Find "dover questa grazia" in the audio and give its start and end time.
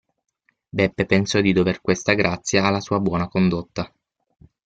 1.53-2.65